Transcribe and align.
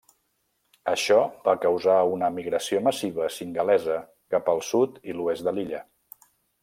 Això 0.93 1.17
va 1.49 1.53
causar 1.65 1.97
una 2.13 2.29
migració 2.37 2.81
massiva 2.87 3.29
singalesa 3.37 3.99
cap 4.37 4.51
al 4.55 4.63
sud 4.71 4.97
i 5.13 5.17
l'oest 5.21 5.47
de 5.51 5.55
l'illa. 5.59 5.85